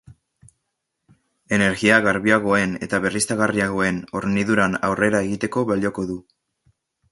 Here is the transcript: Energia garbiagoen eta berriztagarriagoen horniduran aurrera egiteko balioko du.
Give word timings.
Energia 1.57 1.99
garbiagoen 2.07 2.73
eta 2.87 3.01
berriztagarriagoen 3.05 4.01
horniduran 4.21 4.81
aurrera 4.91 5.23
egiteko 5.29 5.65
balioko 5.75 6.11
du. 6.13 6.21